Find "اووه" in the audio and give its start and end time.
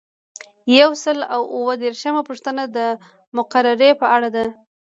1.55-1.73